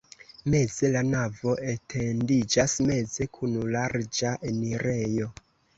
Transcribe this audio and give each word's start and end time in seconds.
Meze 0.53 0.89
la 0.95 1.03
navo 1.09 1.53
etendiĝas 1.73 2.75
meze 2.91 3.31
kun 3.39 3.57
larĝa 3.79 4.35
enirejo. 4.55 5.35